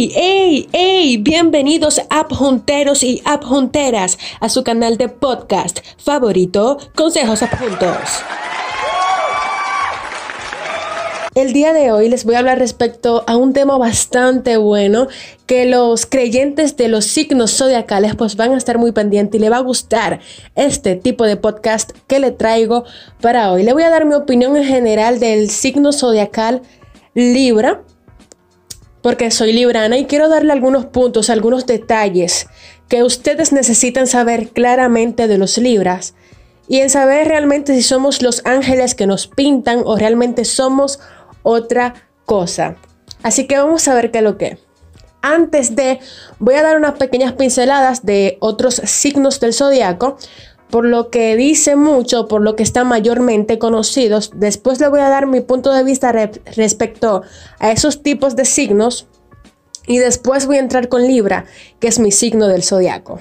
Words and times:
¡Ey, 0.00 0.12
ey, 0.16 0.68
ey! 0.72 1.16
Bienvenidos 1.18 2.00
junteros 2.30 3.02
y 3.02 3.22
junteras 3.42 4.16
a 4.40 4.48
su 4.48 4.64
canal 4.64 4.96
de 4.96 5.10
podcast 5.10 5.80
favorito, 5.98 6.78
Consejos 6.94 7.40
Juntos. 7.40 8.22
El 11.34 11.52
día 11.52 11.74
de 11.74 11.92
hoy 11.92 12.08
les 12.08 12.24
voy 12.24 12.36
a 12.36 12.38
hablar 12.38 12.58
respecto 12.58 13.24
a 13.26 13.36
un 13.36 13.52
tema 13.52 13.76
bastante 13.76 14.56
bueno 14.56 15.08
que 15.44 15.66
los 15.66 16.06
creyentes 16.06 16.78
de 16.78 16.88
los 16.88 17.04
signos 17.04 17.54
zodiacales 17.54 18.16
pues 18.16 18.36
van 18.36 18.52
a 18.52 18.56
estar 18.56 18.78
muy 18.78 18.92
pendientes 18.92 19.38
y 19.38 19.42
le 19.42 19.50
va 19.50 19.58
a 19.58 19.60
gustar 19.60 20.20
este 20.54 20.96
tipo 20.96 21.26
de 21.26 21.36
podcast 21.36 21.90
que 22.06 22.20
le 22.20 22.30
traigo 22.30 22.84
para 23.20 23.52
hoy. 23.52 23.64
Le 23.64 23.74
voy 23.74 23.82
a 23.82 23.90
dar 23.90 24.06
mi 24.06 24.14
opinión 24.14 24.56
en 24.56 24.64
general 24.64 25.20
del 25.20 25.50
signo 25.50 25.92
zodiacal 25.92 26.62
Libra 27.12 27.82
porque 29.02 29.30
soy 29.30 29.52
librana 29.52 29.98
y 29.98 30.06
quiero 30.06 30.28
darle 30.28 30.52
algunos 30.52 30.86
puntos, 30.86 31.30
algunos 31.30 31.66
detalles 31.66 32.46
que 32.88 33.02
ustedes 33.02 33.52
necesitan 33.52 34.06
saber 34.06 34.48
claramente 34.48 35.28
de 35.28 35.38
los 35.38 35.58
libras 35.58 36.14
y 36.68 36.78
en 36.78 36.90
saber 36.90 37.26
realmente 37.28 37.74
si 37.74 37.82
somos 37.82 38.22
los 38.22 38.42
ángeles 38.44 38.94
que 38.94 39.06
nos 39.06 39.26
pintan 39.26 39.82
o 39.84 39.96
realmente 39.96 40.44
somos 40.44 41.00
otra 41.42 41.94
cosa. 42.26 42.76
Así 43.22 43.46
que 43.46 43.58
vamos 43.58 43.88
a 43.88 43.94
ver 43.94 44.10
qué 44.10 44.18
es 44.18 44.24
lo 44.24 44.38
que. 44.38 44.58
Antes 45.22 45.76
de, 45.76 46.00
voy 46.38 46.54
a 46.54 46.62
dar 46.62 46.76
unas 46.76 46.94
pequeñas 46.94 47.32
pinceladas 47.34 48.06
de 48.06 48.38
otros 48.40 48.76
signos 48.76 49.38
del 49.40 49.52
zodiaco 49.52 50.16
por 50.70 50.84
lo 50.84 51.10
que 51.10 51.36
dice 51.36 51.76
mucho, 51.76 52.28
por 52.28 52.42
lo 52.42 52.56
que 52.56 52.62
están 52.62 52.86
mayormente 52.86 53.58
conocidos. 53.58 54.30
Después 54.34 54.80
le 54.80 54.88
voy 54.88 55.00
a 55.00 55.08
dar 55.08 55.26
mi 55.26 55.40
punto 55.40 55.72
de 55.72 55.84
vista 55.84 56.12
respecto 56.12 57.22
a 57.58 57.72
esos 57.72 58.02
tipos 58.02 58.36
de 58.36 58.44
signos. 58.44 59.06
Y 59.86 59.98
después 59.98 60.46
voy 60.46 60.56
a 60.56 60.60
entrar 60.60 60.88
con 60.88 61.06
Libra, 61.06 61.46
que 61.80 61.88
es 61.88 61.98
mi 61.98 62.12
signo 62.12 62.46
del 62.46 62.62
zodiaco. 62.62 63.18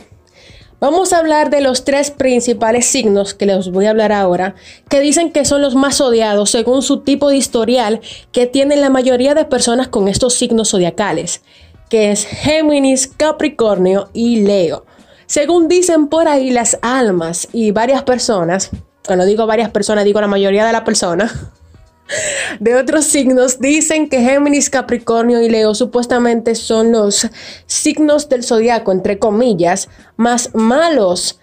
Vamos 0.80 1.12
a 1.12 1.18
hablar 1.18 1.50
de 1.50 1.60
los 1.60 1.84
tres 1.84 2.10
principales 2.10 2.86
signos 2.86 3.34
que 3.34 3.46
les 3.46 3.70
voy 3.70 3.86
a 3.86 3.90
hablar 3.90 4.14
ahora, 4.14 4.56
que 4.88 5.02
dicen 5.02 5.32
que 5.32 5.44
son 5.44 5.62
los 5.62 5.76
más 5.76 6.00
odiados 6.00 6.52
según 6.52 6.84
su 6.84 7.02
tipo 7.02 7.30
de 7.30 7.36
historial 7.36 8.00
que 8.32 8.48
tienen 8.48 8.80
la 8.80 8.90
mayoría 8.90 9.36
de 9.36 9.44
personas 9.44 9.90
con 9.90 10.08
estos 10.08 10.36
signos 10.36 10.70
zodiacales, 10.70 11.42
que 11.90 12.12
es 12.12 12.26
Géminis, 12.26 13.08
Capricornio 13.08 14.10
y 14.14 14.42
Leo. 14.44 14.86
Según 15.30 15.68
dicen 15.68 16.08
por 16.08 16.28
ahí 16.28 16.50
las 16.50 16.80
almas 16.82 17.48
y 17.54 17.70
varias 17.70 18.02
personas, 18.02 18.72
cuando 19.06 19.26
digo 19.26 19.46
varias 19.46 19.70
personas 19.70 20.04
digo 20.04 20.20
la 20.20 20.26
mayoría 20.26 20.66
de 20.66 20.74
las 20.74 20.82
personas, 20.82 21.32
de 22.60 22.74
otros 22.74 23.06
signos 23.06 23.60
dicen 23.60 24.10
que 24.10 24.22
Géminis, 24.22 24.72
Capricornio 24.72 25.40
y 25.40 25.48
Leo 25.48 25.76
supuestamente 25.76 26.56
son 26.56 26.94
los 26.94 27.28
signos 27.68 28.28
del 28.28 28.44
zodiaco, 28.44 28.92
entre 28.92 29.20
comillas, 29.20 29.88
más 30.18 30.50
malos 30.56 31.39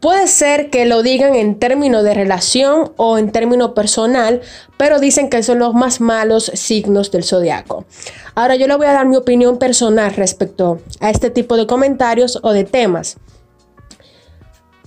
Puede 0.00 0.28
ser 0.28 0.68
que 0.68 0.84
lo 0.84 1.02
digan 1.02 1.34
en 1.34 1.58
términos 1.58 2.04
de 2.04 2.12
relación 2.12 2.92
o 2.96 3.16
en 3.16 3.32
término 3.32 3.72
personal, 3.72 4.42
pero 4.76 5.00
dicen 5.00 5.30
que 5.30 5.42
son 5.42 5.58
los 5.58 5.72
más 5.72 6.00
malos 6.00 6.50
signos 6.54 7.10
del 7.10 7.24
zodiaco. 7.24 7.86
Ahora 8.34 8.56
yo 8.56 8.66
le 8.66 8.76
voy 8.76 8.86
a 8.86 8.92
dar 8.92 9.06
mi 9.06 9.16
opinión 9.16 9.58
personal 9.58 10.14
respecto 10.14 10.80
a 11.00 11.10
este 11.10 11.30
tipo 11.30 11.56
de 11.56 11.66
comentarios 11.66 12.38
o 12.42 12.52
de 12.52 12.64
temas. 12.64 13.16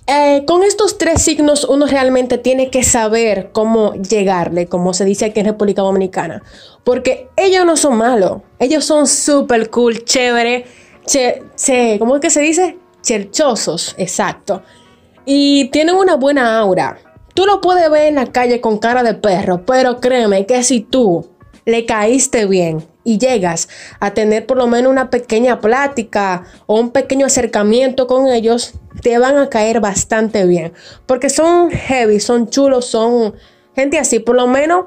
Eh, 0.05 0.43
con 0.45 0.63
estos 0.63 0.97
tres 0.97 1.21
signos 1.21 1.63
uno 1.63 1.85
realmente 1.87 2.37
tiene 2.37 2.69
que 2.69 2.83
saber 2.83 3.49
cómo 3.51 3.93
llegarle, 3.93 4.67
como 4.67 4.93
se 4.93 5.05
dice 5.05 5.25
aquí 5.25 5.39
en 5.39 5.47
República 5.47 5.81
Dominicana, 5.81 6.43
porque 6.83 7.29
ellos 7.35 7.65
no 7.65 7.77
son 7.77 7.97
malos, 7.97 8.41
ellos 8.57 8.85
son 8.85 9.05
súper 9.05 9.69
cool, 9.69 10.03
chévere, 10.05 10.65
¿cómo 11.99 12.15
es 12.15 12.21
que 12.21 12.29
se 12.31 12.41
dice? 12.41 12.77
Cherchosos, 13.03 13.93
exacto 13.97 14.63
y 15.31 15.65
tienen 15.65 15.93
una 15.93 16.15
buena 16.15 16.57
aura. 16.57 16.97
Tú 17.35 17.45
lo 17.45 17.61
puedes 17.61 17.87
ver 17.91 18.07
en 18.07 18.15
la 18.15 18.31
calle 18.31 18.61
con 18.61 18.79
cara 18.79 19.03
de 19.03 19.13
perro, 19.13 19.63
pero 19.63 19.99
créeme 19.99 20.47
que 20.47 20.63
si 20.63 20.79
tú 20.79 21.29
le 21.65 21.85
caíste 21.85 22.47
bien 22.47 22.83
y 23.03 23.19
llegas 23.19 23.69
a 23.99 24.15
tener 24.15 24.47
por 24.47 24.57
lo 24.57 24.65
menos 24.65 24.91
una 24.91 25.11
pequeña 25.11 25.61
plática 25.61 26.45
o 26.65 26.79
un 26.79 26.89
pequeño 26.89 27.27
acercamiento 27.27 28.07
con 28.07 28.25
ellos, 28.25 28.73
te 29.03 29.19
van 29.19 29.37
a 29.37 29.49
caer 29.49 29.81
bastante 29.81 30.47
bien. 30.47 30.73
Porque 31.05 31.29
son 31.29 31.69
heavy, 31.69 32.19
son 32.19 32.49
chulos, 32.49 32.85
son 32.85 33.35
gente 33.75 33.99
así. 33.99 34.17
Por 34.17 34.35
lo 34.35 34.47
menos 34.47 34.85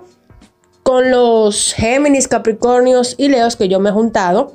con 0.83 1.13
los 1.13 1.73
Géminis, 1.73 2.27
Capricornios 2.27 3.15
y 3.17 3.29
Leos 3.29 3.55
que 3.55 3.69
yo 3.69 3.79
me 3.79 3.91
he 3.91 3.93
juntado 3.93 4.53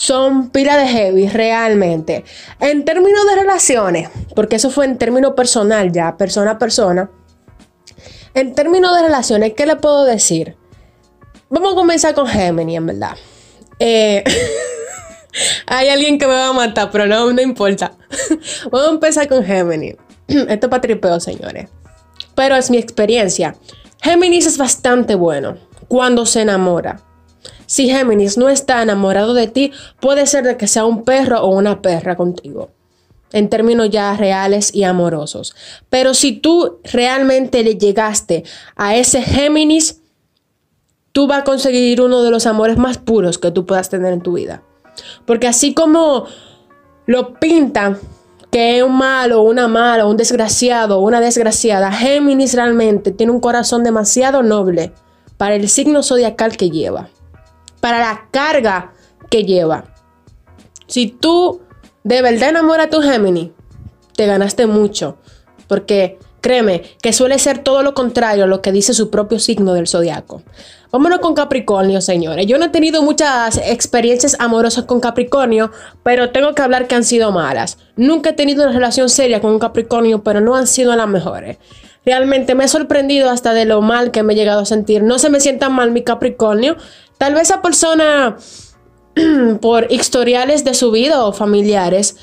son 0.00 0.48
pila 0.48 0.78
de 0.78 0.88
heavy 0.88 1.28
realmente. 1.28 2.24
En 2.58 2.86
términos 2.86 3.20
de 3.28 3.42
relaciones, 3.42 4.08
porque 4.34 4.56
eso 4.56 4.70
fue 4.70 4.86
en 4.86 4.96
términos 4.96 5.34
personal 5.34 5.92
ya, 5.92 6.16
persona 6.16 6.52
a 6.52 6.58
persona. 6.58 7.10
En 8.32 8.54
términos 8.54 8.96
de 8.96 9.02
relaciones, 9.02 9.52
¿qué 9.54 9.66
le 9.66 9.76
puedo 9.76 10.06
decir? 10.06 10.56
Vamos 11.50 11.72
a 11.72 11.74
comenzar 11.74 12.14
con 12.14 12.26
Gemini, 12.26 12.78
en 12.78 12.86
verdad. 12.86 13.14
Eh, 13.78 14.24
hay 15.66 15.90
alguien 15.90 16.18
que 16.18 16.26
me 16.26 16.32
va 16.32 16.48
a 16.48 16.52
matar, 16.54 16.90
pero 16.90 17.04
no, 17.04 17.30
no 17.30 17.42
importa. 17.42 17.92
Vamos 18.70 18.88
a 18.88 18.92
empezar 18.92 19.28
con 19.28 19.44
Gemini. 19.44 19.96
Esto 20.28 20.66
es 20.66 20.70
para 20.70 20.80
tripeo, 20.80 21.20
señores. 21.20 21.68
Pero 22.34 22.56
es 22.56 22.70
mi 22.70 22.78
experiencia. 22.78 23.54
Géminis 24.00 24.46
es 24.46 24.56
bastante 24.56 25.14
bueno 25.14 25.58
cuando 25.88 26.24
se 26.24 26.40
enamora. 26.40 27.02
Si 27.70 27.88
Géminis 27.88 28.36
no 28.36 28.48
está 28.48 28.82
enamorado 28.82 29.32
de 29.32 29.46
ti, 29.46 29.70
puede 30.00 30.26
ser 30.26 30.42
de 30.42 30.56
que 30.56 30.66
sea 30.66 30.84
un 30.84 31.04
perro 31.04 31.40
o 31.42 31.56
una 31.56 31.80
perra 31.80 32.16
contigo, 32.16 32.70
en 33.30 33.48
términos 33.48 33.90
ya 33.90 34.12
reales 34.16 34.74
y 34.74 34.82
amorosos. 34.82 35.54
Pero 35.88 36.12
si 36.12 36.32
tú 36.32 36.80
realmente 36.82 37.62
le 37.62 37.78
llegaste 37.78 38.42
a 38.74 38.96
ese 38.96 39.22
Géminis, 39.22 40.00
tú 41.12 41.28
vas 41.28 41.42
a 41.42 41.44
conseguir 41.44 42.00
uno 42.00 42.24
de 42.24 42.32
los 42.32 42.46
amores 42.46 42.76
más 42.76 42.98
puros 42.98 43.38
que 43.38 43.52
tú 43.52 43.66
puedas 43.66 43.88
tener 43.88 44.14
en 44.14 44.22
tu 44.22 44.32
vida. 44.32 44.64
Porque 45.24 45.46
así 45.46 45.72
como 45.72 46.26
lo 47.06 47.34
pintan 47.34 48.00
que 48.50 48.78
es 48.78 48.82
un 48.82 48.98
malo, 48.98 49.42
una 49.42 49.68
mala, 49.68 50.06
un 50.06 50.16
desgraciado, 50.16 50.98
una 50.98 51.20
desgraciada, 51.20 51.92
Géminis 51.92 52.54
realmente 52.54 53.12
tiene 53.12 53.30
un 53.30 53.38
corazón 53.38 53.84
demasiado 53.84 54.42
noble 54.42 54.92
para 55.36 55.54
el 55.54 55.68
signo 55.68 56.02
zodiacal 56.02 56.56
que 56.56 56.70
lleva 56.70 57.10
para 57.80 57.98
la 57.98 58.28
carga 58.30 58.92
que 59.30 59.44
lleva. 59.44 59.84
Si 60.86 61.06
tú 61.06 61.60
de 62.04 62.22
verdad 62.22 62.50
enamoras 62.50 62.86
a 62.86 62.90
tu 62.90 63.00
Gemini, 63.00 63.52
te 64.16 64.26
ganaste 64.26 64.66
mucho. 64.66 65.18
Porque 65.66 66.18
créeme 66.40 66.82
que 67.02 67.12
suele 67.12 67.38
ser 67.38 67.58
todo 67.58 67.82
lo 67.82 67.94
contrario 67.94 68.44
a 68.44 68.46
lo 68.46 68.62
que 68.62 68.72
dice 68.72 68.94
su 68.94 69.10
propio 69.10 69.38
signo 69.38 69.74
del 69.74 69.86
zodiaco. 69.86 70.42
Vámonos 70.90 71.20
con 71.20 71.34
Capricornio, 71.34 72.00
señores. 72.00 72.46
Yo 72.46 72.58
no 72.58 72.64
he 72.64 72.68
tenido 72.70 73.02
muchas 73.02 73.58
experiencias 73.58 74.36
amorosas 74.40 74.84
con 74.84 74.98
Capricornio, 74.98 75.70
pero 76.02 76.30
tengo 76.30 76.52
que 76.54 76.62
hablar 76.62 76.88
que 76.88 76.96
han 76.96 77.04
sido 77.04 77.30
malas. 77.30 77.78
Nunca 77.94 78.30
he 78.30 78.32
tenido 78.32 78.64
una 78.64 78.72
relación 78.72 79.08
seria 79.08 79.40
con 79.40 79.52
un 79.52 79.60
Capricornio, 79.60 80.24
pero 80.24 80.40
no 80.40 80.56
han 80.56 80.66
sido 80.66 80.96
las 80.96 81.06
mejores. 81.06 81.58
Realmente 82.04 82.54
me 82.54 82.64
he 82.64 82.68
sorprendido 82.68 83.30
hasta 83.30 83.52
de 83.52 83.64
lo 83.64 83.82
mal 83.82 84.10
que 84.10 84.22
me 84.22 84.32
he 84.32 84.36
llegado 84.36 84.60
a 84.60 84.66
sentir. 84.66 85.02
No 85.02 85.18
se 85.18 85.30
me 85.30 85.40
sienta 85.40 85.68
mal 85.68 85.90
mi 85.90 86.02
Capricornio. 86.02 86.76
Tal 87.18 87.34
vez 87.34 87.42
esa 87.44 87.60
persona, 87.60 88.36
por 89.60 89.92
historiales 89.92 90.64
de 90.64 90.74
su 90.74 90.90
vida 90.90 91.24
o 91.24 91.32
familiares, 91.32 92.16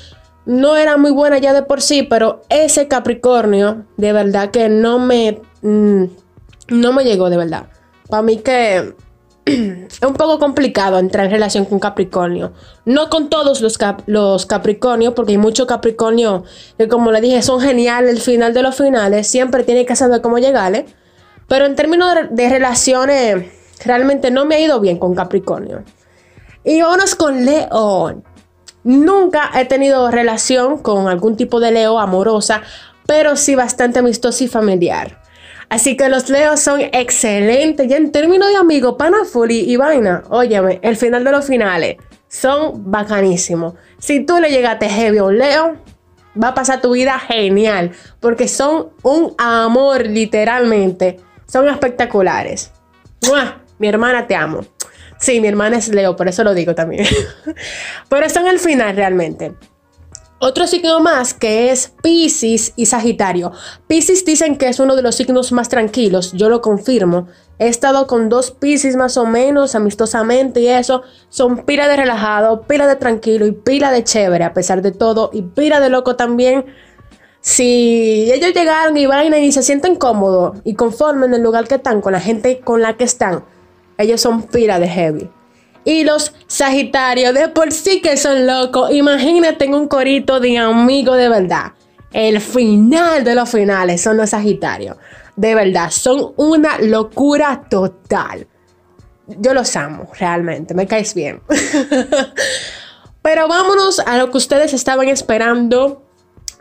no 0.46 0.76
era 0.76 0.96
muy 0.96 1.10
buena 1.10 1.38
ya 1.38 1.52
de 1.52 1.62
por 1.62 1.82
sí, 1.82 2.02
pero 2.02 2.42
ese 2.48 2.88
Capricornio, 2.88 3.84
de 3.96 4.12
verdad 4.12 4.50
que 4.50 4.68
no 4.68 4.98
me, 4.98 5.40
mm, 5.62 6.04
no 6.70 6.92
me 6.92 7.04
llegó 7.04 7.30
de 7.30 7.36
verdad. 7.36 7.66
Para 8.08 8.22
mí 8.22 8.38
que 8.38 8.94
es 9.90 10.02
un 10.06 10.14
poco 10.14 10.38
complicado 10.38 10.98
entrar 10.98 11.26
en 11.26 11.32
relación 11.32 11.64
con 11.64 11.78
Capricornio. 11.78 12.52
No 12.84 13.10
con 13.10 13.28
todos 13.28 13.60
los, 13.60 13.78
los 14.06 14.46
Capricornios, 14.46 15.14
porque 15.14 15.32
hay 15.32 15.38
muchos 15.38 15.66
Capricornio 15.66 16.44
que, 16.76 16.88
como 16.88 17.12
le 17.12 17.20
dije, 17.20 17.42
son 17.42 17.60
geniales 17.60 18.10
el 18.10 18.20
final 18.20 18.54
de 18.54 18.62
los 18.62 18.76
finales. 18.76 19.26
Siempre 19.28 19.64
tiene 19.64 19.86
que 19.86 19.96
saber 19.96 20.20
cómo 20.20 20.38
llegarle. 20.38 20.86
Pero 21.48 21.64
en 21.64 21.76
términos 21.76 22.14
de 22.30 22.48
relaciones 22.48 23.58
Realmente 23.84 24.30
no 24.30 24.44
me 24.44 24.56
ha 24.56 24.60
ido 24.60 24.80
bien 24.80 24.98
con 24.98 25.14
Capricornio. 25.14 25.84
Y 26.64 26.80
vámonos 26.82 27.14
con 27.14 27.44
León. 27.44 28.24
Nunca 28.84 29.50
he 29.54 29.64
tenido 29.64 30.10
relación 30.10 30.78
con 30.78 31.08
algún 31.08 31.36
tipo 31.36 31.60
de 31.60 31.72
Leo 31.72 31.98
amorosa, 31.98 32.62
pero 33.06 33.36
sí 33.36 33.54
bastante 33.54 33.98
amistosa 33.98 34.44
y 34.44 34.48
familiar. 34.48 35.20
Así 35.68 35.96
que 35.96 36.08
los 36.08 36.30
Leos 36.30 36.60
son 36.60 36.80
excelentes. 36.80 37.90
Y 37.90 37.94
en 37.94 38.10
términos 38.10 38.48
de 38.48 38.56
amigos, 38.56 38.96
Panafuli 38.98 39.70
y 39.70 39.76
vaina, 39.76 40.22
óyeme, 40.30 40.80
el 40.82 40.96
final 40.96 41.24
de 41.24 41.32
los 41.32 41.46
finales 41.46 41.96
son 42.28 42.90
bacanísimos. 42.90 43.74
Si 43.98 44.24
tú 44.24 44.38
le 44.38 44.50
llegaste 44.50 44.88
heavy 44.88 45.18
a 45.18 45.24
un 45.24 45.38
Leo, 45.38 45.76
va 46.42 46.48
a 46.48 46.54
pasar 46.54 46.80
tu 46.80 46.92
vida 46.92 47.18
genial. 47.18 47.92
Porque 48.20 48.48
son 48.48 48.90
un 49.02 49.34
amor, 49.38 50.06
literalmente. 50.06 51.20
Son 51.46 51.68
espectaculares. 51.68 52.72
Mi 53.78 53.88
hermana, 53.88 54.26
te 54.26 54.34
amo. 54.34 54.64
Sí, 55.18 55.40
mi 55.40 55.48
hermana 55.48 55.78
es 55.78 55.88
Leo, 55.88 56.16
por 56.16 56.28
eso 56.28 56.44
lo 56.44 56.54
digo 56.54 56.74
también. 56.74 57.04
Pero 58.08 58.24
están 58.24 58.46
al 58.46 58.58
final 58.58 58.94
realmente. 58.94 59.52
Otro 60.40 60.68
signo 60.68 61.00
más 61.00 61.34
que 61.34 61.72
es 61.72 61.92
Pisces 62.00 62.72
y 62.76 62.86
Sagitario. 62.86 63.50
Pisces 63.88 64.24
dicen 64.24 64.56
que 64.56 64.68
es 64.68 64.78
uno 64.78 64.94
de 64.94 65.02
los 65.02 65.16
signos 65.16 65.50
más 65.50 65.68
tranquilos, 65.68 66.32
yo 66.32 66.48
lo 66.48 66.60
confirmo. 66.60 67.26
He 67.58 67.66
estado 67.66 68.06
con 68.06 68.28
dos 68.28 68.52
Pisces 68.52 68.94
más 68.94 69.16
o 69.16 69.26
menos 69.26 69.74
amistosamente 69.74 70.60
y 70.60 70.68
eso. 70.68 71.02
Son 71.28 71.64
pila 71.64 71.88
de 71.88 71.96
relajado, 71.96 72.62
pila 72.62 72.86
de 72.86 72.94
tranquilo 72.94 73.46
y 73.46 73.52
pila 73.52 73.90
de 73.90 74.04
chévere 74.04 74.44
a 74.44 74.54
pesar 74.54 74.80
de 74.80 74.92
todo 74.92 75.30
y 75.32 75.42
pila 75.42 75.80
de 75.80 75.88
loco 75.88 76.14
también. 76.14 76.66
Si 77.40 78.30
ellos 78.32 78.54
llegaron 78.54 78.96
y 78.96 79.06
vaina 79.06 79.38
y 79.38 79.50
se 79.50 79.64
sienten 79.64 79.96
cómodos 79.96 80.58
y 80.62 80.74
conformes 80.74 81.30
en 81.30 81.34
el 81.34 81.42
lugar 81.42 81.66
que 81.66 81.76
están 81.76 82.00
con 82.00 82.12
la 82.12 82.20
gente 82.20 82.60
con 82.60 82.80
la 82.80 82.96
que 82.96 83.04
están, 83.04 83.44
ellos 83.96 84.20
son 84.20 84.44
pila 84.44 84.78
de 84.78 84.88
heavy. 84.88 85.30
Y 85.88 86.04
los 86.04 86.34
Sagitarios, 86.48 87.32
de 87.32 87.48
por 87.48 87.72
sí 87.72 88.02
que 88.02 88.18
son 88.18 88.46
locos. 88.46 88.90
Imagínate 88.92 89.64
en 89.64 89.72
un 89.72 89.88
corito 89.88 90.38
de 90.38 90.58
amigo 90.58 91.14
de 91.14 91.30
verdad. 91.30 91.72
El 92.12 92.42
final 92.42 93.24
de 93.24 93.34
los 93.34 93.48
finales 93.48 94.02
son 94.02 94.18
los 94.18 94.28
Sagitarios. 94.28 94.98
De 95.34 95.54
verdad, 95.54 95.90
son 95.90 96.34
una 96.36 96.78
locura 96.78 97.64
total. 97.70 98.46
Yo 99.28 99.54
los 99.54 99.74
amo, 99.76 100.10
realmente. 100.20 100.74
Me 100.74 100.86
caes 100.86 101.14
bien. 101.14 101.40
Pero 103.22 103.48
vámonos 103.48 103.98
a 104.00 104.18
lo 104.18 104.30
que 104.30 104.36
ustedes 104.36 104.74
estaban 104.74 105.08
esperando. 105.08 106.02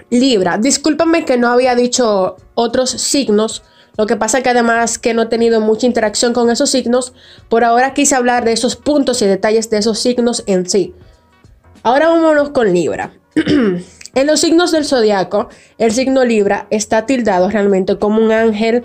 Libra. 0.10 0.58
Discúlpame 0.58 1.26
que 1.26 1.36
no 1.36 1.50
había 1.50 1.76
dicho 1.76 2.38
otros 2.56 2.92
signos 2.92 3.62
lo 3.98 4.06
que 4.06 4.16
pasa 4.16 4.44
que 4.44 4.50
además 4.50 5.00
que 5.00 5.16
no 5.16 5.24
he 5.24 5.26
tenido 5.26 5.60
mucha 5.60 5.88
interacción 5.88 6.32
con 6.32 6.52
esos 6.52 6.70
signos, 6.70 7.14
por 7.50 7.64
ahora 7.64 7.96
quise 7.96 8.16
hablar 8.16 8.46
de 8.46 8.52
esos 8.52 8.76
puntos 8.76 9.22
y 9.24 9.26
detalles 9.26 9.72
de 9.72 9.80
esos 9.80 9.98
signos 10.00 10.44
en 10.46 10.70
sí. 10.70 10.94
Ahora 11.82 12.10
vámonos 12.10 12.52
con 12.52 12.72
Libra. 12.72 13.14
en 13.36 14.28
los 14.28 14.40
signos 14.40 14.72
del 14.72 14.86
zodiaco, 14.86 15.50
el 15.80 15.92
signo 15.92 16.24
Libra 16.24 16.68
está 16.70 17.08
tildado 17.08 17.50
realmente 17.50 17.98
como 17.98 18.22
un 18.22 18.32
ángel, 18.32 18.84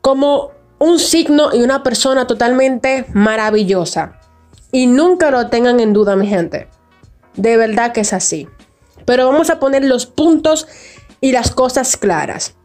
como 0.00 0.52
un 0.78 0.98
signo 0.98 1.54
y 1.54 1.62
una 1.62 1.82
persona 1.82 2.26
totalmente 2.26 3.04
maravillosa. 3.12 4.18
Y 4.72 4.86
nunca 4.86 5.30
lo 5.30 5.48
tengan 5.48 5.80
en 5.80 5.92
duda, 5.92 6.16
mi 6.16 6.26
gente. 6.26 6.68
De 7.34 7.58
verdad 7.58 7.92
que 7.92 8.00
es 8.00 8.14
así. 8.14 8.48
Pero 9.04 9.26
vamos 9.26 9.50
a 9.50 9.60
poner 9.60 9.84
los 9.84 10.06
puntos 10.06 10.66
y 11.20 11.32
las 11.32 11.50
cosas 11.50 11.96
claras 11.96 12.55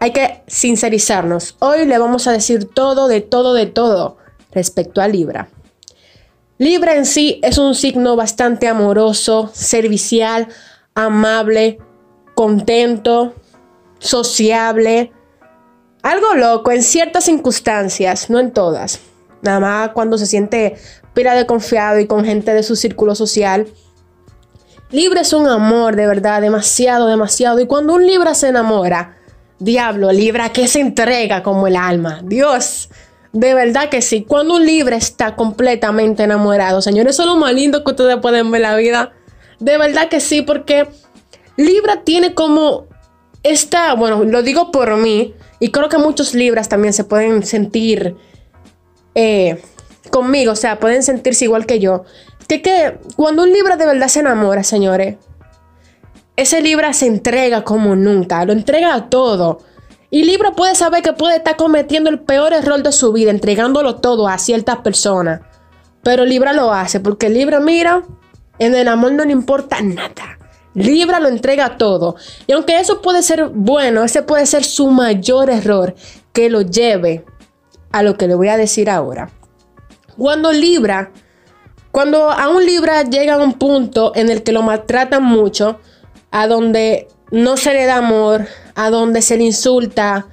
hay 0.00 0.12
que 0.12 0.42
sincerizarnos. 0.46 1.56
Hoy 1.60 1.84
le 1.84 1.98
vamos 1.98 2.26
a 2.26 2.32
decir 2.32 2.68
todo, 2.72 3.08
de 3.08 3.20
todo, 3.20 3.54
de 3.54 3.66
todo 3.66 4.18
respecto 4.52 5.00
a 5.00 5.08
Libra. 5.08 5.48
Libra 6.58 6.96
en 6.96 7.04
sí 7.04 7.40
es 7.42 7.58
un 7.58 7.74
signo 7.74 8.16
bastante 8.16 8.68
amoroso, 8.68 9.50
servicial, 9.52 10.48
amable, 10.94 11.78
contento, 12.34 13.34
sociable, 13.98 15.12
algo 16.02 16.34
loco 16.34 16.70
en 16.70 16.82
ciertas 16.82 17.24
circunstancias, 17.24 18.30
no 18.30 18.38
en 18.38 18.52
todas. 18.52 19.00
Nada 19.42 19.60
más 19.60 19.90
cuando 19.90 20.16
se 20.18 20.26
siente 20.26 20.76
pila 21.14 21.34
de 21.34 21.46
confiado 21.46 21.98
y 21.98 22.06
con 22.06 22.24
gente 22.24 22.54
de 22.54 22.62
su 22.62 22.76
círculo 22.76 23.14
social. 23.14 23.66
Libra 24.90 25.22
es 25.22 25.32
un 25.32 25.48
amor 25.48 25.96
de 25.96 26.06
verdad, 26.06 26.40
demasiado, 26.40 27.08
demasiado. 27.08 27.60
Y 27.60 27.66
cuando 27.66 27.94
un 27.94 28.06
Libra 28.06 28.34
se 28.34 28.48
enamora, 28.48 29.15
Diablo, 29.58 30.12
Libra 30.12 30.52
que 30.52 30.68
se 30.68 30.80
entrega 30.80 31.42
como 31.42 31.66
el 31.66 31.76
alma. 31.76 32.20
Dios, 32.24 32.90
de 33.32 33.54
verdad 33.54 33.88
que 33.88 34.02
sí. 34.02 34.24
Cuando 34.26 34.56
un 34.56 34.66
Libra 34.66 34.96
está 34.96 35.36
completamente 35.36 36.24
enamorado, 36.24 36.82
señores, 36.82 37.14
eso 37.14 37.22
es 37.22 37.28
lo 37.28 37.36
más 37.36 37.54
lindo 37.54 37.84
que 37.84 37.90
ustedes 37.90 38.16
pueden 38.18 38.50
ver 38.50 38.62
la 38.62 38.76
vida. 38.76 39.12
De 39.58 39.78
verdad 39.78 40.08
que 40.08 40.20
sí, 40.20 40.42
porque 40.42 40.86
Libra 41.56 42.02
tiene 42.02 42.34
como 42.34 42.86
esta, 43.42 43.94
bueno, 43.94 44.24
lo 44.24 44.42
digo 44.42 44.70
por 44.70 44.96
mí, 44.96 45.34
y 45.58 45.70
creo 45.70 45.88
que 45.88 45.98
muchos 45.98 46.34
Libras 46.34 46.68
también 46.68 46.92
se 46.92 47.04
pueden 47.04 47.44
sentir 47.44 48.16
eh, 49.14 49.62
conmigo, 50.10 50.52
o 50.52 50.56
sea, 50.56 50.78
pueden 50.78 51.02
sentirse 51.02 51.44
igual 51.44 51.64
que 51.64 51.78
yo. 51.78 52.04
Que, 52.48 52.60
que 52.60 52.98
cuando 53.16 53.42
un 53.42 53.52
Libra 53.52 53.76
de 53.76 53.86
verdad 53.86 54.08
se 54.08 54.20
enamora, 54.20 54.62
señores, 54.62 55.16
ese 56.36 56.60
Libra 56.60 56.92
se 56.92 57.06
entrega 57.06 57.64
como 57.64 57.96
nunca, 57.96 58.44
lo 58.44 58.52
entrega 58.52 58.94
a 58.94 59.08
todo. 59.08 59.60
Y 60.10 60.24
Libra 60.24 60.52
puede 60.52 60.74
saber 60.74 61.02
que 61.02 61.12
puede 61.12 61.36
estar 61.36 61.56
cometiendo 61.56 62.10
el 62.10 62.20
peor 62.20 62.52
error 62.52 62.82
de 62.82 62.92
su 62.92 63.12
vida, 63.12 63.30
entregándolo 63.30 63.96
todo 63.96 64.28
a 64.28 64.38
ciertas 64.38 64.78
personas. 64.78 65.40
Pero 66.02 66.24
Libra 66.24 66.52
lo 66.52 66.72
hace, 66.72 67.00
porque 67.00 67.28
Libra, 67.28 67.58
mira, 67.58 68.04
en 68.58 68.74
el 68.74 68.86
amor 68.88 69.12
no 69.12 69.24
le 69.24 69.32
importa 69.32 69.80
nada. 69.80 70.38
Libra 70.74 71.20
lo 71.20 71.28
entrega 71.28 71.78
todo. 71.78 72.16
Y 72.46 72.52
aunque 72.52 72.78
eso 72.78 73.00
puede 73.00 73.22
ser 73.22 73.48
bueno, 73.48 74.04
ese 74.04 74.22
puede 74.22 74.46
ser 74.46 74.62
su 74.62 74.88
mayor 74.90 75.50
error, 75.50 75.94
que 76.32 76.50
lo 76.50 76.60
lleve 76.60 77.24
a 77.92 78.02
lo 78.02 78.16
que 78.16 78.28
le 78.28 78.34
voy 78.34 78.48
a 78.48 78.58
decir 78.58 78.90
ahora. 78.90 79.30
Cuando 80.18 80.52
Libra, 80.52 81.12
cuando 81.90 82.30
a 82.30 82.48
un 82.48 82.64
Libra 82.64 83.02
llega 83.02 83.34
a 83.34 83.38
un 83.38 83.54
punto 83.54 84.12
en 84.14 84.28
el 84.28 84.42
que 84.42 84.52
lo 84.52 84.62
maltratan 84.62 85.24
mucho, 85.24 85.80
a 86.36 86.48
donde 86.48 87.08
no 87.30 87.56
se 87.56 87.72
le 87.72 87.86
da 87.86 87.96
amor, 87.96 88.46
a 88.74 88.90
donde 88.90 89.22
se 89.22 89.38
le 89.38 89.44
insulta, 89.44 90.28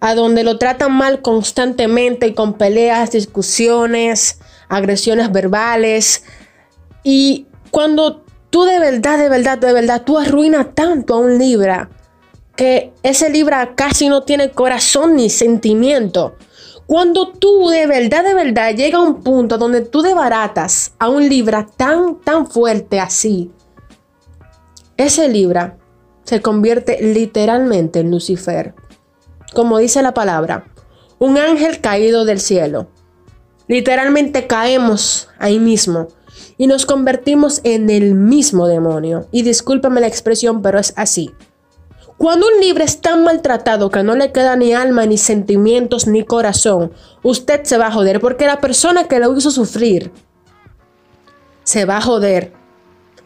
a 0.00 0.14
donde 0.14 0.42
lo 0.44 0.56
tratan 0.56 0.92
mal 0.92 1.20
constantemente 1.20 2.28
y 2.28 2.32
con 2.32 2.54
peleas, 2.54 3.10
discusiones, 3.10 4.38
agresiones 4.70 5.30
verbales. 5.30 6.24
Y 7.02 7.48
cuando 7.70 8.24
tú 8.48 8.64
de 8.64 8.78
verdad, 8.78 9.18
de 9.18 9.28
verdad, 9.28 9.58
de 9.58 9.74
verdad, 9.74 10.04
tú 10.06 10.16
arruinas 10.16 10.68
tanto 10.74 11.12
a 11.12 11.18
un 11.18 11.38
Libra, 11.38 11.90
que 12.56 12.94
ese 13.02 13.28
Libra 13.28 13.74
casi 13.74 14.08
no 14.08 14.22
tiene 14.22 14.52
corazón 14.52 15.16
ni 15.16 15.28
sentimiento. 15.28 16.36
Cuando 16.86 17.28
tú 17.28 17.68
de 17.68 17.86
verdad, 17.86 18.24
de 18.24 18.32
verdad 18.32 18.74
llega 18.74 18.96
a 18.96 19.02
un 19.02 19.22
punto 19.22 19.58
donde 19.58 19.82
tú 19.82 20.00
debaratas 20.00 20.94
a 20.98 21.10
un 21.10 21.28
Libra 21.28 21.66
tan, 21.76 22.22
tan 22.22 22.46
fuerte 22.46 23.00
así, 23.00 23.50
ese 24.96 25.28
Libra 25.28 25.78
se 26.24 26.42
convierte 26.42 26.98
literalmente 27.00 28.00
en 28.00 28.10
Lucifer. 28.10 28.74
Como 29.54 29.78
dice 29.78 30.02
la 30.02 30.14
palabra, 30.14 30.64
un 31.18 31.38
ángel 31.38 31.80
caído 31.80 32.24
del 32.24 32.40
cielo. 32.40 32.88
Literalmente 33.68 34.46
caemos 34.46 35.28
ahí 35.38 35.58
mismo 35.58 36.08
y 36.58 36.66
nos 36.66 36.86
convertimos 36.86 37.60
en 37.64 37.90
el 37.90 38.14
mismo 38.14 38.68
demonio. 38.68 39.28
Y 39.30 39.42
discúlpame 39.42 40.00
la 40.00 40.06
expresión, 40.06 40.62
pero 40.62 40.78
es 40.78 40.92
así. 40.96 41.32
Cuando 42.16 42.46
un 42.46 42.60
Libra 42.60 42.84
es 42.84 43.00
tan 43.00 43.24
maltratado 43.24 43.90
que 43.90 44.02
no 44.02 44.16
le 44.16 44.32
queda 44.32 44.56
ni 44.56 44.72
alma, 44.72 45.04
ni 45.04 45.18
sentimientos, 45.18 46.06
ni 46.06 46.24
corazón, 46.24 46.92
usted 47.22 47.64
se 47.64 47.76
va 47.76 47.88
a 47.88 47.92
joder 47.92 48.20
porque 48.20 48.46
la 48.46 48.60
persona 48.60 49.06
que 49.06 49.18
lo 49.18 49.36
hizo 49.36 49.50
sufrir 49.50 50.10
se 51.62 51.84
va 51.84 51.98
a 51.98 52.00
joder. 52.00 52.54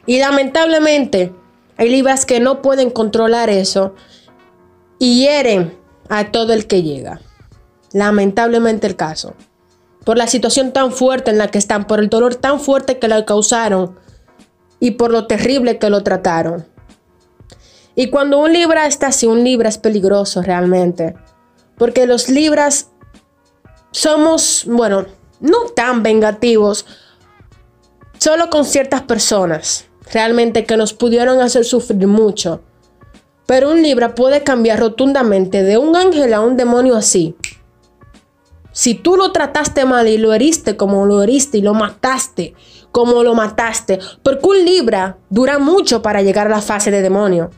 Y 0.06 0.18
lamentablemente, 0.18 1.32
hay 1.80 1.88
libras 1.88 2.26
que 2.26 2.40
no 2.40 2.60
pueden 2.60 2.90
controlar 2.90 3.48
eso 3.48 3.94
y 4.98 5.20
hieren 5.20 5.78
a 6.10 6.30
todo 6.30 6.52
el 6.52 6.66
que 6.66 6.82
llega. 6.82 7.22
Lamentablemente 7.94 8.86
el 8.86 8.96
caso. 8.96 9.34
Por 10.04 10.18
la 10.18 10.26
situación 10.26 10.72
tan 10.72 10.92
fuerte 10.92 11.30
en 11.30 11.38
la 11.38 11.48
que 11.48 11.56
están, 11.56 11.86
por 11.86 12.00
el 12.00 12.10
dolor 12.10 12.34
tan 12.34 12.60
fuerte 12.60 12.98
que 12.98 13.08
le 13.08 13.24
causaron 13.24 13.98
y 14.78 14.90
por 14.90 15.10
lo 15.10 15.26
terrible 15.26 15.78
que 15.78 15.88
lo 15.88 16.02
trataron. 16.02 16.66
Y 17.94 18.10
cuando 18.10 18.40
un 18.40 18.52
libra 18.52 18.86
está 18.86 19.06
así, 19.06 19.26
un 19.26 19.42
libra 19.42 19.70
es 19.70 19.78
peligroso 19.78 20.42
realmente. 20.42 21.14
Porque 21.78 22.06
los 22.06 22.28
libras 22.28 22.90
somos, 23.90 24.66
bueno, 24.66 25.06
no 25.40 25.64
tan 25.74 26.02
vengativos, 26.02 26.84
solo 28.18 28.50
con 28.50 28.66
ciertas 28.66 29.00
personas 29.00 29.86
realmente 30.12 30.64
que 30.64 30.76
nos 30.76 30.92
pudieron 30.92 31.40
hacer 31.40 31.64
sufrir 31.64 32.06
mucho. 32.06 32.62
Pero 33.46 33.70
un 33.70 33.82
Libra 33.82 34.14
puede 34.14 34.42
cambiar 34.42 34.78
rotundamente 34.78 35.62
de 35.62 35.78
un 35.78 35.96
ángel 35.96 36.32
a 36.34 36.40
un 36.40 36.56
demonio 36.56 36.96
así. 36.96 37.34
Si 38.72 38.94
tú 38.94 39.16
lo 39.16 39.32
trataste 39.32 39.84
mal 39.84 40.06
y 40.06 40.18
lo 40.18 40.32
heriste 40.32 40.76
como 40.76 41.04
lo 41.06 41.22
heriste 41.22 41.58
y 41.58 41.62
lo 41.62 41.74
mataste 41.74 42.54
como 42.92 43.22
lo 43.22 43.34
mataste, 43.34 43.98
porque 44.22 44.46
un 44.46 44.64
Libra 44.64 45.18
dura 45.28 45.58
mucho 45.58 46.02
para 46.02 46.22
llegar 46.22 46.46
a 46.46 46.50
la 46.50 46.60
fase 46.60 46.90
de 46.90 47.02
demonio. 47.02 47.50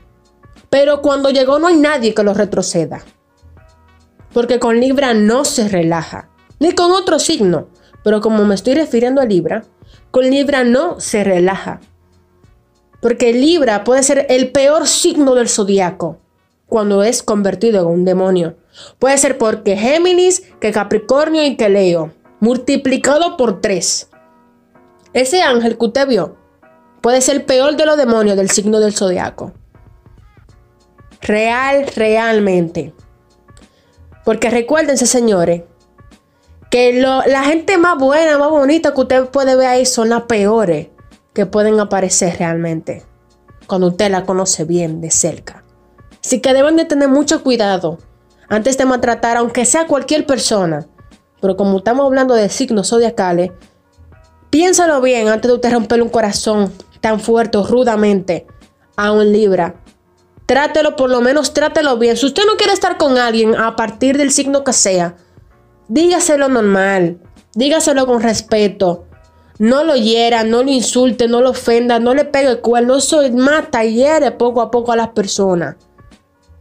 Pero 0.69 1.03
cuando 1.03 1.31
llegó 1.31 1.59
no 1.59 1.69
hay 1.69 1.77
nadie 1.77 2.15
que 2.15 2.23
lo 2.23 2.35
retroceda. 2.35 3.03
Porque 4.33 4.59
con 4.59 4.81
Libra 4.81 5.15
no 5.15 5.45
se 5.45 5.69
relaja, 5.69 6.31
ni 6.59 6.73
con 6.73 6.91
otro 6.93 7.19
signo. 7.19 7.69
Pero 8.03 8.21
como 8.21 8.45
me 8.45 8.55
estoy 8.55 8.75
refiriendo 8.75 9.21
a 9.21 9.27
Libra, 9.27 9.65
con 10.11 10.29
Libra 10.31 10.65
no 10.65 10.99
se 11.01 11.25
relaja. 11.25 11.81
Porque 13.03 13.33
Libra 13.33 13.83
puede 13.83 14.05
ser 14.05 14.27
el 14.31 14.53
peor 14.53 14.87
signo 14.87 15.35
del 15.35 15.49
zodiaco 15.49 16.19
cuando 16.69 17.03
es 17.03 17.25
convertido 17.25 17.81
en 17.81 17.89
un 17.89 18.05
demonio. 18.05 18.55
Puede 19.01 19.19
ser 19.19 19.39
porque 19.39 19.77
Géminis, 19.77 20.45
que 20.61 20.71
Capricornio 20.71 21.45
y 21.45 21.57
que 21.57 21.69
Leo. 21.69 22.13
multiplicado 22.39 23.37
por 23.37 23.61
3. 23.61 24.09
Ese 25.15 25.43
ángel 25.43 25.77
que 25.77 25.85
usted 25.85 26.07
vio 26.07 26.37
puede 27.01 27.21
ser 27.21 27.37
el 27.37 27.45
peor 27.45 27.77
de 27.77 27.87
los 27.87 27.97
demonios 27.97 28.37
del 28.37 28.51
signo 28.51 28.79
del 28.79 28.95
zodiaco. 28.95 29.53
Real, 31.23 31.87
realmente. 31.97 32.95
Porque 34.25 34.49
recuérdense, 34.49 35.07
señores, 35.07 35.63
que 36.71 36.93
la 36.93 37.45
gente 37.45 37.79
más 37.79 37.99
buena, 37.99 38.39
más 38.39 38.51
bonita 38.51 38.95
que 38.95 39.01
usted 39.01 39.27
puede 39.27 39.57
ver 39.57 39.67
ahí 39.67 39.87
son 39.87 40.09
las 40.09 40.23
peores 40.23 40.92
que 41.33 41.47
pueden 41.47 41.81
aparecer 41.81 42.37
realmente 42.39 43.05
cuando 43.67 43.89
usted 43.89 44.11
la 44.11 44.25
conoce 44.25 44.65
bien 44.65 45.01
de 45.01 45.11
cerca. 45.11 45.65
Así 46.23 46.41
que 46.41 46.55
deben 46.55 46.77
de 46.77 46.85
tener 46.85 47.09
mucho 47.09 47.43
cuidado 47.43 47.99
antes 48.49 48.77
de 48.77 48.85
maltratar, 48.85 49.37
aunque 49.37 49.65
sea 49.65 49.87
cualquier 49.87 50.27
persona. 50.27 50.87
Pero 51.41 51.57
como 51.57 51.79
estamos 51.79 52.07
hablando 52.07 52.35
de 52.35 52.49
signos 52.49 52.91
zodiacales, 52.91 53.51
piénsalo 54.51 55.01
bien 55.01 55.29
antes 55.29 55.49
de 55.49 55.55
usted 55.55 55.73
romperle 55.73 56.05
un 56.05 56.11
corazón 56.11 56.73
tan 57.01 57.19
fuerte 57.19 57.59
o 57.59 57.67
rudamente 57.67 58.47
a 58.97 59.13
un 59.13 59.33
Libra. 59.33 59.77
Trátelo, 60.47 60.97
por 60.97 61.11
lo 61.11 61.21
menos 61.21 61.55
trátelo 61.55 61.99
bien. 61.99 62.17
Si 62.17 62.27
usted 62.27 62.43
no 62.47 62.57
quiere 62.57 62.73
estar 62.73 62.99
con 62.99 63.17
alguien 63.17 63.57
a 63.57 63.75
partir 63.75 64.19
del 64.19 64.31
signo 64.31 64.65
que 64.65 64.73
sea, 64.73 65.17
dígaselo 65.89 66.49
normal, 66.49 67.19
dígaselo 67.55 68.07
con 68.07 68.23
respeto. 68.23 69.07
No 69.59 69.85
lo 69.85 69.97
hiera, 69.97 70.45
no 70.45 70.63
lo 70.63 70.71
insulte, 70.71 71.29
no 71.29 71.41
lo 71.41 71.51
ofenda, 71.51 71.99
no 71.99 72.15
le 72.15 72.25
pegue 72.25 72.49
el 72.49 72.61
cuerno. 72.61 72.97
Eso 72.97 73.23
mata 73.33 73.85
y 73.85 73.95
hiere 73.95 74.31
poco 74.33 74.63
a 74.63 74.71
poco 74.71 74.93
a 74.93 74.97
las 74.97 75.09
personas. 75.09 75.77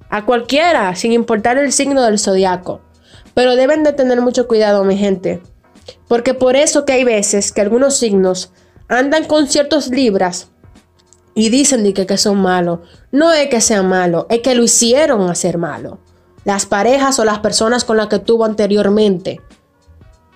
A 0.10 0.25
cualquiera, 0.25 0.95
sin 0.95 1.13
importar 1.13 1.57
el 1.57 1.71
signo 1.71 2.03
del 2.03 2.19
zodiaco. 2.19 2.81
Pero 3.33 3.55
deben 3.55 3.83
de 3.83 3.93
tener 3.93 4.21
mucho 4.21 4.48
cuidado, 4.48 4.83
mi 4.83 4.98
gente. 4.98 5.41
Porque 6.07 6.33
por 6.33 6.55
eso 6.55 6.86
que 6.86 6.93
hay 6.93 7.03
veces 7.03 7.51
que 7.51 7.62
algunos 7.62 7.95
signos 7.95 8.51
andan 8.88 9.25
con 9.25 9.48
ciertos 9.48 9.88
libras 9.88 10.50
y 11.33 11.50
dicen 11.50 11.83
de 11.83 11.93
que, 11.93 12.17
son 12.17 12.41
malos. 12.41 12.79
No 13.12 13.31
es 13.31 13.48
que 13.48 13.62
sean 13.62 13.88
malos, 13.88 14.25
es 14.29 14.41
que 14.41 14.55
lo 14.55 14.63
hicieron 14.63 15.29
a 15.29 15.36
ser 15.36 15.57
malo. 15.57 16.00
Las 16.43 16.65
parejas 16.65 17.19
o 17.19 17.25
las 17.25 17.39
personas 17.39 17.86
con 17.86 17.98
las 17.98 18.07
que 18.07 18.19
tuvo 18.19 18.45
anteriormente. 18.45 19.41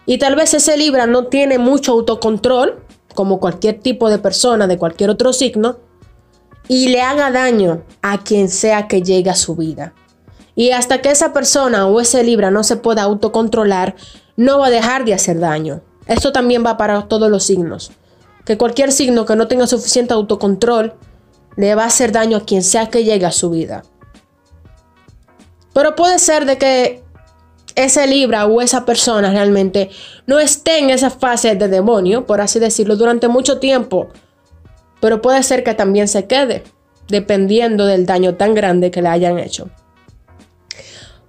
Y 0.06 0.18
tal 0.18 0.36
vez 0.36 0.54
ese 0.54 0.78
libra 0.78 1.08
no 1.08 1.28
tiene 1.28 1.58
mucho 1.58 1.94
autocontrol, 1.94 2.84
como 3.14 3.40
cualquier 3.40 3.80
tipo 3.80 4.10
de 4.10 4.20
persona 4.20 4.68
de 4.68 4.78
cualquier 4.78 5.10
otro 5.10 5.34
signo, 5.34 5.78
y 6.68 6.90
le 6.90 7.02
haga 7.02 7.32
daño 7.32 7.84
a 8.02 8.24
quien 8.24 8.50
sea 8.50 8.88
que 8.88 9.02
llegue 9.02 9.30
a 9.30 9.36
su 9.36 9.56
vida. 9.56 9.94
Y 10.56 10.72
hasta 10.72 11.02
que 11.02 11.12
esa 11.12 11.34
persona 11.34 11.88
o 11.88 12.00
ese 12.00 12.24
libra 12.24 12.50
no 12.50 12.64
se 12.64 12.78
pueda 12.78 13.04
autocontrolar, 13.04 13.96
no 14.38 14.60
va 14.60 14.68
a 14.68 14.72
dejar 14.72 15.06
de 15.06 15.14
hacer 15.14 15.40
daño. 15.40 15.82
Esto 16.08 16.32
también 16.32 16.66
va 16.66 16.78
para 16.78 17.08
todos 17.08 17.30
los 17.30 17.44
signos. 17.44 17.92
Que 18.46 18.58
cualquier 18.58 18.92
signo 18.92 19.26
que 19.26 19.36
no 19.36 19.48
tenga 19.48 19.68
suficiente 19.68 20.14
autocontrol 20.14 20.94
le 21.58 21.76
va 21.76 21.84
a 21.84 21.88
hacer 21.88 22.12
daño 22.12 22.38
a 22.38 22.46
quien 22.46 22.64
sea 22.64 22.90
que 22.90 23.04
llegue 23.04 23.26
a 23.26 23.32
su 23.32 23.50
vida. 23.50 23.84
Pero 25.74 25.96
puede 25.96 26.20
ser 26.20 26.46
de 26.46 26.58
que 26.58 27.05
ese 27.76 28.08
libra 28.08 28.46
o 28.46 28.62
esa 28.62 28.86
persona 28.86 29.32
realmente 29.32 29.90
no 30.26 30.40
esté 30.40 30.80
en 30.80 30.90
esa 30.90 31.10
fase 31.10 31.56
de 31.56 31.68
demonio, 31.68 32.26
por 32.26 32.42
así 32.42 32.60
decirlo, 32.60 32.96
durante 32.96 33.28
mucho 33.28 33.60
tiempo. 33.60 34.10
Pero 35.02 35.22
puede 35.22 35.44
ser 35.44 35.64
que 35.64 35.74
también 35.74 36.08
se 36.08 36.26
quede, 36.26 36.64
dependiendo 37.08 37.86
del 37.86 38.06
daño 38.06 38.36
tan 38.36 38.54
grande 38.54 38.92
que 38.92 39.02
le 39.02 39.10
hayan 39.10 39.40
hecho. 39.40 39.70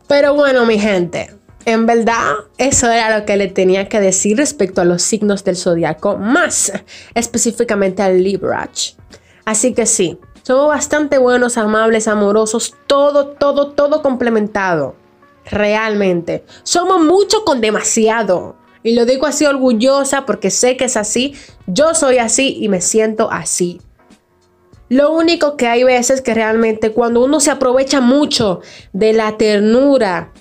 Pero 0.06 0.34
bueno, 0.34 0.64
mi 0.66 0.78
gente, 0.78 1.34
en 1.64 1.84
verdad, 1.84 2.34
eso 2.58 2.88
era 2.90 3.18
lo 3.18 3.26
que 3.26 3.36
le 3.36 3.48
tenía 3.48 3.88
que 3.88 4.00
decir 4.00 4.36
respecto 4.36 4.80
a 4.80 4.84
los 4.84 5.02
signos 5.02 5.42
del 5.42 5.56
zodiaco, 5.56 6.16
más 6.16 6.72
específicamente 7.14 8.02
al 8.02 8.22
Librach. 8.22 8.94
Así 9.44 9.74
que 9.74 9.84
sí, 9.84 10.18
somos 10.42 10.68
bastante 10.68 11.18
buenos, 11.18 11.58
amables, 11.58 12.06
amorosos, 12.06 12.74
todo, 12.86 13.26
todo, 13.26 13.72
todo 13.72 14.00
complementado. 14.00 14.94
Realmente. 15.50 16.44
Somos 16.62 17.00
mucho 17.00 17.44
con 17.44 17.60
demasiado. 17.60 18.56
Y 18.82 18.94
lo 18.94 19.04
digo 19.04 19.26
así 19.26 19.46
orgullosa 19.46 20.26
porque 20.26 20.50
sé 20.50 20.76
que 20.76 20.84
es 20.84 20.96
así. 20.96 21.34
Yo 21.66 21.94
soy 21.94 22.18
así 22.18 22.56
y 22.60 22.68
me 22.68 22.80
siento 22.80 23.30
así. 23.30 23.80
Lo 24.88 25.12
único 25.12 25.56
que 25.56 25.66
hay 25.66 25.82
veces 25.82 26.20
que 26.20 26.34
realmente 26.34 26.92
cuando 26.92 27.24
uno 27.24 27.40
se 27.40 27.50
aprovecha 27.50 28.00
mucho 28.00 28.60
de 28.92 29.12
la 29.12 29.36
ternura, 29.36 30.32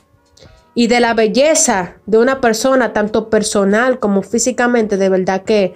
y 0.76 0.88
de 0.88 1.00
la 1.00 1.14
belleza 1.14 1.96
de 2.06 2.18
una 2.20 2.42
persona, 2.42 2.92
tanto 2.92 3.30
personal 3.30 3.98
como 4.00 4.22
físicamente, 4.22 4.98
de 4.98 5.10
verdad 5.10 5.44
que 5.44 5.74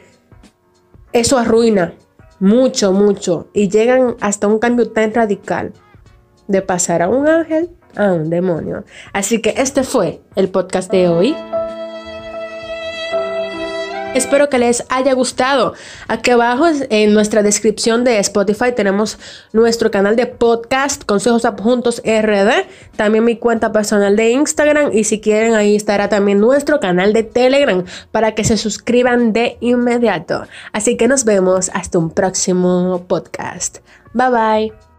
eso 1.13 1.37
arruina 1.37 1.93
mucho, 2.39 2.91
mucho. 2.91 3.47
Y 3.53 3.69
llegan 3.69 4.17
hasta 4.19 4.47
un 4.47 4.59
cambio 4.59 4.91
tan 4.91 5.13
radical 5.13 5.71
de 6.47 6.61
pasar 6.61 7.01
a 7.01 7.07
un 7.07 7.27
ángel 7.27 7.71
a 7.95 8.13
un 8.13 8.29
demonio. 8.29 8.83
Así 9.13 9.41
que 9.41 9.53
este 9.57 9.83
fue 9.83 10.21
el 10.35 10.49
podcast 10.49 10.91
de 10.91 11.07
hoy. 11.07 11.35
Espero 14.15 14.49
que 14.49 14.57
les 14.57 14.83
haya 14.89 15.13
gustado. 15.13 15.75
Aquí 16.07 16.31
abajo 16.31 16.65
en 16.89 17.13
nuestra 17.13 17.43
descripción 17.43 18.03
de 18.03 18.17
Spotify 18.19 18.71
tenemos 18.75 19.19
nuestro 19.53 19.91
canal 19.91 20.15
de 20.15 20.25
podcast 20.25 21.03
Consejos 21.05 21.45
Adjuntos 21.45 22.01
RD, 22.03 22.65
también 22.95 23.23
mi 23.23 23.37
cuenta 23.37 23.71
personal 23.71 24.15
de 24.15 24.31
Instagram 24.31 24.91
y 24.93 25.03
si 25.03 25.21
quieren 25.21 25.53
ahí 25.53 25.75
estará 25.75 26.09
también 26.09 26.39
nuestro 26.39 26.79
canal 26.79 27.13
de 27.13 27.21
Telegram 27.21 27.85
para 28.11 28.33
que 28.33 28.43
se 28.43 28.57
suscriban 28.57 29.31
de 29.31 29.57
inmediato. 29.61 30.47
Así 30.73 30.97
que 30.97 31.07
nos 31.07 31.23
vemos 31.23 31.69
hasta 31.75 31.99
un 31.99 32.09
próximo 32.09 33.05
podcast. 33.07 33.77
Bye 34.13 34.29
bye. 34.29 34.79